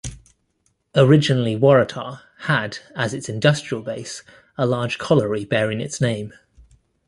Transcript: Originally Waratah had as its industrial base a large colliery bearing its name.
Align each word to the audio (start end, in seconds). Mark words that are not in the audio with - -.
Originally 0.95 1.55
Waratah 1.55 2.21
had 2.39 2.79
as 2.95 3.13
its 3.13 3.29
industrial 3.29 3.83
base 3.83 4.23
a 4.57 4.65
large 4.65 4.97
colliery 4.97 5.45
bearing 5.45 5.79
its 5.79 6.01
name. 6.01 6.33